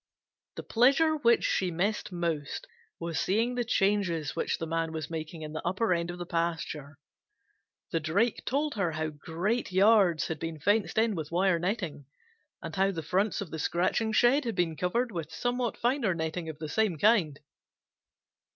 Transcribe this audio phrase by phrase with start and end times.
[0.55, 2.65] The pleasure which she missed most
[2.99, 6.25] was seeing the changes which the Man was making in the upper end of the
[6.25, 6.97] pasture.
[7.91, 12.05] The Drake told her how great yards had been fenced in with wire netting,
[12.63, 16.49] and how the fronts of the scratching shed had been covered with somewhat finer netting
[16.49, 17.39] of the same kind.